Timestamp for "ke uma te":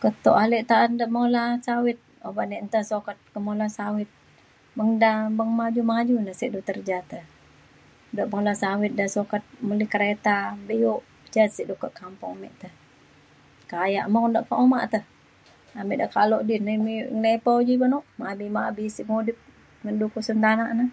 14.48-15.00